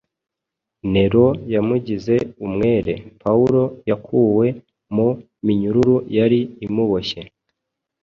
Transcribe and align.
Nero 0.93 1.27
yamugize 1.53 2.15
umwere. 2.45 2.93
Pawulo 3.21 3.63
yakuwe 3.89 4.47
mu 4.95 5.07
minyururu 5.45 5.95
yari 6.17 6.39
imuboshye 6.65 7.21